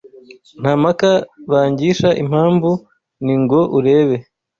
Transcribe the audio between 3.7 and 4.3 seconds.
urebe